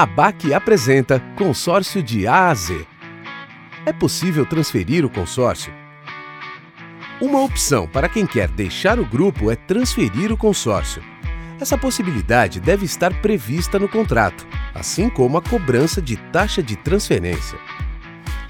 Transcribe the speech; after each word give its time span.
A 0.00 0.06
BAC 0.06 0.54
apresenta 0.54 1.20
Consórcio 1.36 2.02
de 2.02 2.26
A 2.26 2.48
a 2.48 2.54
Z. 2.54 2.86
É 3.84 3.92
possível 3.92 4.46
transferir 4.46 5.04
o 5.04 5.10
consórcio? 5.10 5.70
Uma 7.20 7.42
opção 7.44 7.86
para 7.86 8.08
quem 8.08 8.26
quer 8.26 8.48
deixar 8.48 8.98
o 8.98 9.04
grupo 9.04 9.50
é 9.50 9.56
transferir 9.56 10.32
o 10.32 10.38
consórcio. 10.38 11.02
Essa 11.60 11.76
possibilidade 11.76 12.60
deve 12.60 12.86
estar 12.86 13.12
prevista 13.20 13.78
no 13.78 13.90
contrato, 13.90 14.46
assim 14.74 15.10
como 15.10 15.36
a 15.36 15.42
cobrança 15.42 16.00
de 16.00 16.16
taxa 16.16 16.62
de 16.62 16.76
transferência. 16.76 17.58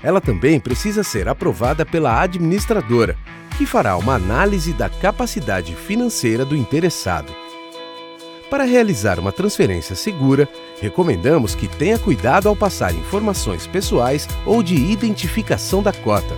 Ela 0.04 0.20
também 0.20 0.60
precisa 0.60 1.02
ser 1.02 1.28
aprovada 1.28 1.84
pela 1.84 2.22
administradora, 2.22 3.18
que 3.58 3.66
fará 3.66 3.96
uma 3.96 4.14
análise 4.14 4.72
da 4.72 4.88
capacidade 4.88 5.74
financeira 5.74 6.44
do 6.44 6.54
interessado. 6.54 7.49
Para 8.50 8.64
realizar 8.64 9.20
uma 9.20 9.30
transferência 9.30 9.94
segura, 9.94 10.48
recomendamos 10.80 11.54
que 11.54 11.68
tenha 11.68 11.96
cuidado 11.96 12.48
ao 12.48 12.56
passar 12.56 12.92
informações 12.92 13.64
pessoais 13.64 14.28
ou 14.44 14.60
de 14.60 14.74
identificação 14.74 15.80
da 15.80 15.92
cota. 15.92 16.36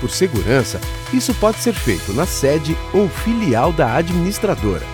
Por 0.00 0.10
segurança, 0.10 0.80
isso 1.12 1.34
pode 1.34 1.58
ser 1.58 1.74
feito 1.74 2.14
na 2.14 2.24
sede 2.24 2.74
ou 2.94 3.10
filial 3.10 3.74
da 3.74 3.94
administradora. 3.96 4.86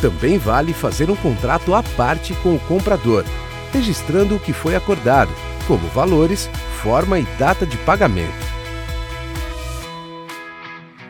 Também 0.00 0.36
vale 0.36 0.72
fazer 0.72 1.08
um 1.10 1.16
contrato 1.16 1.72
à 1.72 1.82
parte 1.82 2.34
com 2.42 2.56
o 2.56 2.60
comprador, 2.60 3.24
registrando 3.72 4.34
o 4.34 4.40
que 4.40 4.52
foi 4.52 4.74
acordado, 4.74 5.30
como 5.68 5.86
valores, 5.90 6.50
forma 6.82 7.20
e 7.20 7.24
data 7.38 7.64
de 7.64 7.76
pagamento. 7.78 8.43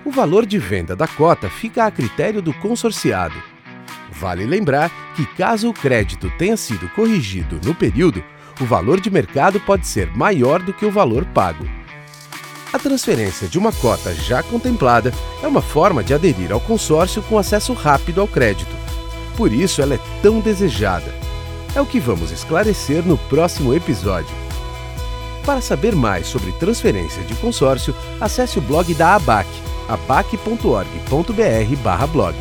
O 0.04 0.10
valor 0.10 0.44
de 0.44 0.58
venda 0.58 0.94
da 0.94 1.08
cota 1.08 1.48
fica 1.48 1.86
a 1.86 1.90
critério 1.90 2.42
do 2.42 2.52
consorciado. 2.52 3.34
Vale 4.12 4.44
lembrar 4.44 4.90
que, 5.16 5.24
caso 5.24 5.70
o 5.70 5.72
crédito 5.72 6.30
tenha 6.36 6.58
sido 6.58 6.90
corrigido 6.90 7.58
no 7.64 7.74
período, 7.74 8.22
o 8.60 8.66
valor 8.66 9.00
de 9.00 9.10
mercado 9.10 9.58
pode 9.58 9.86
ser 9.86 10.14
maior 10.14 10.62
do 10.62 10.74
que 10.74 10.84
o 10.84 10.90
valor 10.90 11.24
pago. 11.24 11.66
A 12.70 12.78
transferência 12.78 13.48
de 13.48 13.58
uma 13.58 13.72
cota 13.72 14.14
já 14.14 14.42
contemplada 14.42 15.10
é 15.42 15.46
uma 15.46 15.62
forma 15.62 16.04
de 16.04 16.12
aderir 16.12 16.52
ao 16.52 16.60
consórcio 16.60 17.22
com 17.22 17.38
acesso 17.38 17.72
rápido 17.72 18.20
ao 18.20 18.28
crédito. 18.28 18.76
Por 19.38 19.52
isso 19.52 19.80
ela 19.80 19.94
é 19.94 20.00
tão 20.20 20.38
desejada. 20.38 21.14
É 21.74 21.80
o 21.80 21.86
que 21.86 21.98
vamos 21.98 22.30
esclarecer 22.30 23.02
no 23.06 23.16
próximo 23.16 23.72
episódio. 23.72 24.36
Para 25.46 25.62
saber 25.62 25.94
mais 25.94 26.26
sobre 26.26 26.52
transferência 26.52 27.22
de 27.22 27.34
consórcio, 27.36 27.94
acesse 28.20 28.58
o 28.58 28.62
blog 28.62 28.92
da 28.94 29.14
ABAC 29.14 29.48
abac.org.br/blog. 29.88 32.34